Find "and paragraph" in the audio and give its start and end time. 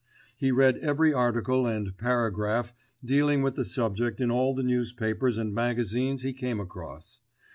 1.67-2.73